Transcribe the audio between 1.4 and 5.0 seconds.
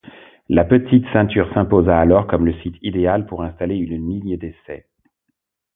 s'imposa alors comme le site idéal pour installer une ligne d'essais.